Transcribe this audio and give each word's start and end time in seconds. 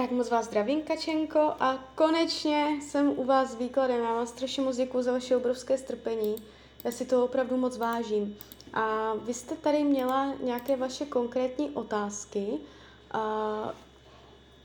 Tak 0.00 0.10
moc 0.10 0.30
vás 0.30 0.46
zdravím, 0.46 0.82
Kačenko, 0.82 1.38
a 1.38 1.84
konečně 1.94 2.78
jsem 2.82 3.18
u 3.18 3.24
vás 3.24 3.50
s 3.50 3.54
výkladem. 3.54 4.04
Já 4.04 4.14
vám 4.14 4.26
strašně 4.26 4.62
moc 4.62 4.76
děkuji 4.76 5.02
za 5.02 5.12
vaše 5.12 5.36
obrovské 5.36 5.78
strpení. 5.78 6.36
Já 6.84 6.90
si 6.90 7.04
to 7.04 7.24
opravdu 7.24 7.56
moc 7.56 7.78
vážím. 7.78 8.36
A 8.74 9.14
vy 9.14 9.34
jste 9.34 9.56
tady 9.56 9.84
měla 9.84 10.34
nějaké 10.42 10.76
vaše 10.76 11.06
konkrétní 11.06 11.70
otázky. 11.70 12.58
A 13.10 13.74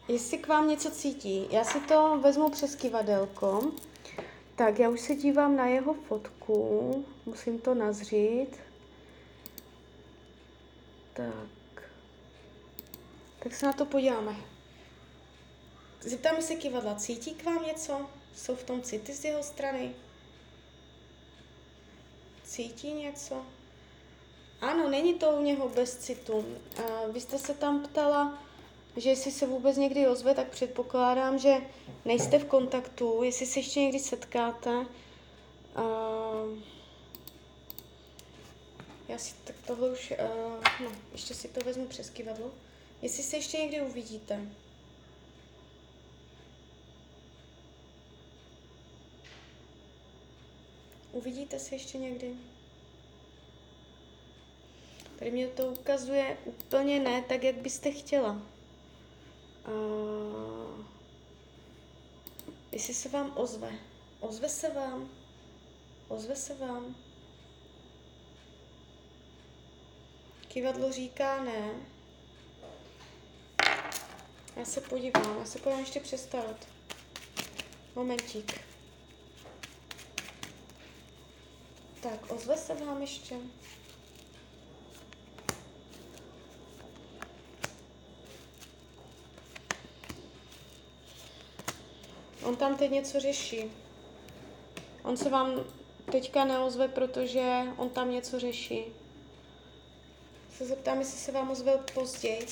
jestli 0.08 0.38
k 0.38 0.48
vám 0.48 0.68
něco 0.68 0.92
cítí, 0.92 1.48
já 1.50 1.64
si 1.64 1.80
to 1.80 2.20
vezmu 2.22 2.50
přes 2.50 2.76
kivadelko. 2.76 3.72
Tak, 4.56 4.80
já 4.80 4.90
už 4.90 5.02
se 5.02 5.16
dívám 5.16 5.56
na 5.56 5.68
jeho 5.68 5.94
fotku, 5.94 7.06
musím 7.26 7.60
to 7.60 7.74
nazřít. 7.74 8.58
Tak. 11.14 11.90
Tak 13.40 13.54
se 13.54 13.66
na 13.66 13.74
to 13.74 13.86
podíváme. 13.86 14.55
Zeptáme 16.02 16.42
se 16.42 16.56
kivadla, 16.56 16.96
cítí 16.96 17.32
k 17.32 17.46
vám 17.46 17.66
něco? 17.66 18.10
Jsou 18.36 18.56
v 18.56 18.64
tom 18.64 18.82
city 18.82 19.14
z 19.14 19.26
jeho 19.26 19.44
strany? 19.44 19.96
Cítí 22.44 22.94
něco? 22.94 23.46
Ano, 24.62 24.90
není 24.90 25.14
to 25.14 25.30
u 25.30 25.42
něho 25.42 25.70
bez 25.70 25.98
citu. 25.98 26.46
A 26.78 27.08
vy 27.12 27.22
jste 27.22 27.40
se 27.40 27.54
tam 27.54 27.84
ptala, 27.84 28.44
že 28.98 29.10
jestli 29.10 29.32
se 29.32 29.48
vůbec 29.48 29.78
někdy 29.78 30.08
ozve, 30.08 30.34
tak 30.34 30.50
předpokládám, 30.50 31.40
že 31.40 31.56
nejste 32.06 32.40
v 32.40 32.46
kontaktu, 32.46 33.24
jestli 33.24 33.46
se 33.46 33.60
ještě 33.60 33.80
někdy 33.80 34.00
setkáte. 34.00 34.86
A... 35.76 35.84
Já 39.08 39.18
si 39.18 39.34
tak 39.44 39.56
tohle 39.68 39.92
už, 39.92 40.12
uh, 40.12 40.64
no, 40.84 40.92
ještě 41.12 41.34
si 41.34 41.48
to 41.48 41.66
vezmu 41.66 41.86
přes 41.88 42.10
kivadlo. 42.10 42.52
Jestli 43.02 43.24
se 43.24 43.36
ještě 43.36 43.58
někdy 43.58 43.82
uvidíte. 43.82 44.40
Uvidíte 51.16 51.60
se 51.60 51.76
ještě 51.76 51.98
někdy? 51.98 52.36
Tady 55.20 55.32
mě 55.32 55.48
to 55.48 55.68
ukazuje 55.68 56.38
úplně 56.46 57.00
ne 57.00 57.22
tak, 57.22 57.44
jak 57.44 57.56
byste 57.56 57.92
chtěla. 57.92 58.42
Uh, 59.68 60.86
jestli 62.72 62.94
se 62.94 63.10
vám 63.10 63.32
ozve. 63.36 63.72
Ozve 64.20 64.50
se 64.50 64.70
vám? 64.70 65.10
Ozve 66.08 66.36
se 66.36 66.56
vám? 66.56 66.96
Kivadlo 70.48 70.92
říká 70.92 71.44
ne. 71.44 71.70
Já 74.56 74.66
se 74.66 74.82
podívám, 74.82 75.38
já 75.40 75.46
se 75.46 75.60
podívám 75.60 75.80
ještě 75.80 76.00
přestat. 76.00 76.68
Momentík. 77.96 78.75
Tak, 82.10 82.32
ozve 82.32 82.58
se 82.58 82.74
vám 82.74 83.02
ještě. 83.02 83.36
On 92.44 92.56
tam 92.56 92.78
teď 92.78 92.92
něco 92.92 93.20
řeší. 93.20 93.72
On 95.04 95.18
se 95.18 95.30
vám 95.30 95.64
teďka 96.12 96.46
neozve, 96.46 96.88
protože 96.88 97.64
on 97.78 97.90
tam 97.90 98.12
něco 98.12 98.40
řeší. 98.40 98.84
Se 100.58 100.66
zeptám, 100.66 101.00
jestli 101.00 101.18
se 101.18 101.32
vám 101.32 101.52
ozve 101.52 101.78
později. 101.94 102.48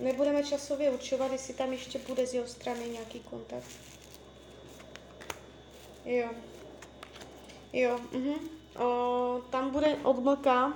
Nebudeme 0.00 0.44
časově 0.44 0.90
určovat, 0.90 1.32
jestli 1.32 1.54
tam 1.54 1.72
ještě 1.72 1.98
bude 1.98 2.26
z 2.26 2.34
jeho 2.34 2.46
strany 2.46 2.88
nějaký 2.88 3.20
kontakt. 3.20 3.70
Jo. 6.04 6.28
Jo, 7.72 7.98
mhm. 8.12 8.34
O, 8.78 9.40
tam 9.50 9.70
bude 9.70 9.96
odmlka, 10.02 10.72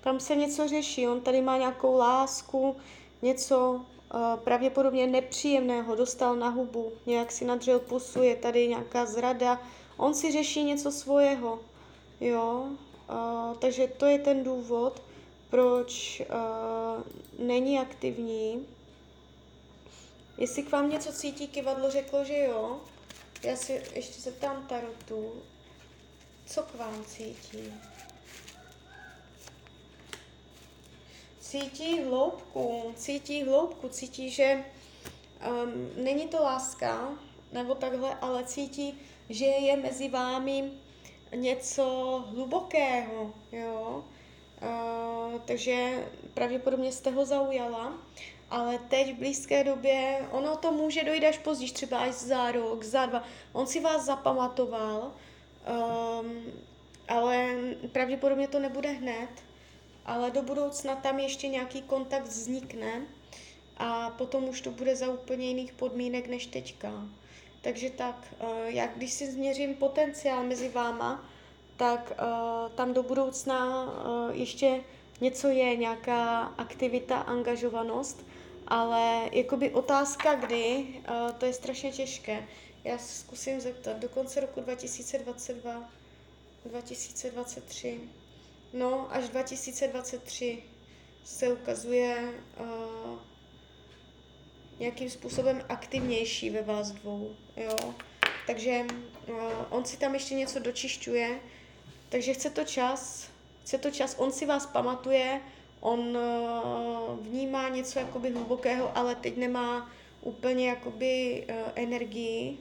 tam 0.00 0.20
se 0.20 0.36
něco 0.36 0.68
řeší, 0.68 1.08
on 1.08 1.20
tady 1.20 1.40
má 1.40 1.56
nějakou 1.56 1.96
lásku, 1.96 2.76
něco 3.22 3.70
uh, 3.70 4.36
pravděpodobně 4.36 5.06
nepříjemného, 5.06 5.94
dostal 5.94 6.36
na 6.36 6.48
hubu, 6.48 6.92
nějak 7.06 7.32
si 7.32 7.44
nadřel 7.44 7.78
pusu, 7.78 8.22
je 8.22 8.36
tady 8.36 8.68
nějaká 8.68 9.06
zrada, 9.06 9.62
on 9.96 10.14
si 10.14 10.32
řeší 10.32 10.64
něco 10.64 10.90
svého, 10.92 11.60
jo, 12.20 12.66
uh, 13.10 13.56
takže 13.58 13.86
to 13.86 14.06
je 14.06 14.18
ten 14.18 14.44
důvod, 14.44 15.02
proč 15.50 16.20
uh, 16.20 17.46
není 17.46 17.78
aktivní. 17.78 18.66
Jestli 20.38 20.62
k 20.62 20.72
vám 20.72 20.90
něco 20.90 21.12
cítí, 21.12 21.48
kivadlo 21.48 21.90
řeklo, 21.90 22.24
že 22.24 22.38
jo, 22.38 22.80
já 23.42 23.56
si 23.56 23.82
ještě 23.94 24.20
zeptám 24.20 24.66
Tarotu, 24.68 25.32
co 26.50 26.62
k 26.62 26.74
vám 26.74 27.04
cítí? 27.04 27.72
Cítí 31.40 32.00
hloubku, 32.00 32.94
cítí 32.96 33.42
hloubku, 33.42 33.88
cítí, 33.88 34.30
že 34.30 34.64
um, 35.48 35.90
není 36.04 36.28
to 36.28 36.42
láska, 36.42 37.18
nebo 37.52 37.74
takhle, 37.74 38.14
ale 38.20 38.44
cítí, 38.44 39.00
že 39.28 39.44
je 39.44 39.76
mezi 39.76 40.08
vámi 40.08 40.72
něco 41.34 41.84
hlubokého, 42.34 43.34
jo. 43.52 44.04
Uh, 44.62 45.40
takže 45.40 46.06
pravděpodobně 46.34 46.92
jste 46.92 47.10
ho 47.10 47.24
zaujala, 47.24 47.98
ale 48.50 48.78
teď 48.78 49.14
v 49.14 49.18
blízké 49.18 49.64
době, 49.64 50.28
ono 50.30 50.56
to 50.56 50.72
může 50.72 51.04
dojít 51.04 51.24
až 51.24 51.38
později, 51.38 51.70
třeba 51.70 51.98
až 51.98 52.14
za 52.14 52.52
rok, 52.52 52.82
za 52.82 53.06
dva. 53.06 53.24
On 53.52 53.66
si 53.66 53.80
vás 53.80 54.04
zapamatoval, 54.04 55.12
Um, 55.68 56.42
ale 57.08 57.56
pravděpodobně 57.92 58.48
to 58.48 58.58
nebude 58.58 58.88
hned, 58.88 59.28
ale 60.06 60.30
do 60.30 60.42
budoucna 60.42 60.96
tam 60.96 61.18
ještě 61.18 61.48
nějaký 61.48 61.82
kontakt 61.82 62.26
vznikne 62.26 63.06
a 63.76 64.10
potom 64.10 64.48
už 64.48 64.60
to 64.60 64.70
bude 64.70 64.96
za 64.96 65.12
úplně 65.12 65.48
jiných 65.48 65.72
podmínek 65.72 66.28
než 66.28 66.46
teďka. 66.46 66.92
Takže 67.62 67.90
tak, 67.90 68.34
uh, 68.40 68.48
já 68.64 68.86
když 68.86 69.12
si 69.12 69.32
změřím 69.32 69.74
potenciál 69.74 70.42
mezi 70.42 70.68
váma, 70.68 71.24
tak 71.76 72.12
uh, 72.12 72.72
tam 72.72 72.94
do 72.94 73.02
budoucna 73.02 73.84
uh, 73.84 74.36
ještě 74.36 74.80
něco 75.20 75.48
je, 75.48 75.76
nějaká 75.76 76.40
aktivita, 76.42 77.18
angažovanost, 77.18 78.26
ale 78.68 79.28
jakoby 79.32 79.70
otázka 79.70 80.34
kdy, 80.34 80.86
to 81.38 81.46
je 81.46 81.52
strašně 81.52 81.92
těžké. 81.92 82.46
Já 82.84 82.98
se 82.98 83.20
zkusím 83.20 83.60
zeptat, 83.60 83.96
do 83.96 84.08
konce 84.08 84.40
roku 84.40 84.60
2022, 84.60 85.90
2023, 86.64 88.00
no 88.72 89.14
až 89.14 89.28
2023 89.28 90.62
se 91.24 91.52
ukazuje 91.52 92.32
uh, 92.60 93.18
nějakým 94.78 95.10
způsobem 95.10 95.62
aktivnější 95.68 96.50
ve 96.50 96.62
vás 96.62 96.90
dvou, 96.90 97.36
jo. 97.56 97.94
Takže 98.46 98.86
uh, 99.28 99.36
on 99.70 99.84
si 99.84 99.96
tam 99.96 100.14
ještě 100.14 100.34
něco 100.34 100.58
dočišťuje, 100.58 101.40
takže 102.08 102.34
chce 102.34 102.50
to 102.50 102.64
čas, 102.64 103.28
chce 103.62 103.78
to 103.78 103.90
čas, 103.90 104.14
on 104.18 104.32
si 104.32 104.46
vás 104.46 104.66
pamatuje, 104.66 105.40
on 105.80 106.00
uh, 106.00 107.26
vnímá 107.26 107.68
něco 107.68 107.98
jakoby 107.98 108.30
hlubokého, 108.30 108.98
ale 108.98 109.14
teď 109.14 109.36
nemá 109.36 109.90
úplně 110.22 110.68
jakoby 110.68 111.46
uh, 111.48 111.56
energii 111.74 112.58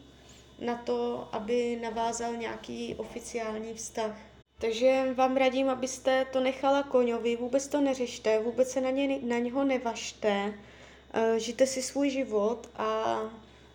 na 0.62 0.76
to, 0.76 1.30
aby 1.32 1.80
navázal 1.82 2.36
nějaký 2.36 2.96
oficiální 2.96 3.74
vztah. 3.74 4.18
Takže 4.60 5.14
vám 5.14 5.38
radím, 5.38 5.70
abyste 5.70 6.26
to 6.26 6.40
nechala 6.40 6.84
koňovi, 6.84 7.36
vůbec 7.36 7.68
to 7.68 7.82
neřešte, 7.82 8.40
vůbec 8.40 8.70
se 8.70 8.82
na, 8.82 8.90
ně, 8.90 9.20
na 9.24 9.38
něho 9.38 9.64
nevažte, 9.64 10.54
eh, 11.14 11.40
žijte 11.40 11.68
si 11.68 11.82
svůj 11.82 12.10
život 12.10 12.70
a 12.76 13.20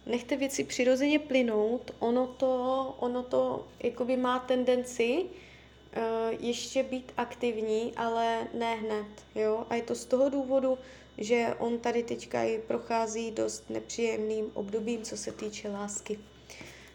nechte 0.06 0.36
věci 0.36 0.64
přirozeně 0.64 1.18
plynout. 1.18 1.90
Ono 1.98 2.26
to, 2.26 2.94
ono 2.98 3.22
to 3.22 3.68
jakoby 3.82 4.16
má 4.16 4.38
tendenci 4.38 5.24
uh, 5.24 6.02
ještě 6.40 6.82
být 6.82 7.12
aktivní, 7.16 7.92
ale 7.96 8.46
ne 8.54 8.74
hned. 8.74 9.06
Jo? 9.34 9.66
A 9.70 9.74
je 9.74 9.82
to 9.82 9.94
z 9.94 10.04
toho 10.04 10.28
důvodu, 10.28 10.78
že 11.18 11.54
on 11.58 11.78
tady 11.78 12.02
teďka 12.02 12.42
i 12.42 12.58
prochází 12.58 13.30
dost 13.30 13.70
nepříjemným 13.70 14.50
obdobím, 14.54 15.02
co 15.02 15.16
se 15.16 15.32
týče 15.32 15.68
lásky. 15.68 16.18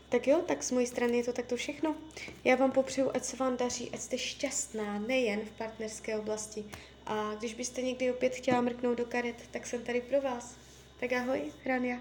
Tak 0.10 0.28
jo, 0.28 0.42
tak 0.48 0.64
z 0.64 0.72
mojí 0.72 0.88
strany 0.88 1.18
je 1.18 1.24
to 1.24 1.34
takto 1.34 1.56
všechno. 1.56 1.96
Já 2.44 2.56
vám 2.56 2.72
popřeju, 2.72 3.12
ať 3.14 3.24
se 3.24 3.38
vám 3.38 3.58
daří, 3.58 3.92
ať 3.94 4.00
jste 4.00 4.18
šťastná, 4.18 5.00
nejen 5.00 5.40
v 5.40 5.52
partnerské 5.52 6.20
oblasti. 6.20 6.66
A 7.06 7.36
když 7.40 7.54
byste 7.54 7.82
někdy 7.82 8.12
opět 8.12 8.36
chtěla 8.36 8.62
mrknout 8.62 8.98
do 8.98 9.06
karet, 9.06 9.36
tak 9.52 9.68
jsem 9.68 9.84
tady 9.84 10.02
pro 10.02 10.22
vás. 10.22 10.56
Tak 11.00 11.14
ahoj, 11.14 11.42
Rania. 11.66 12.00